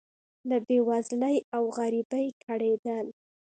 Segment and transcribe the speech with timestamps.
[0.49, 3.07] له بې وزلۍ او غریبۍ کړېدل.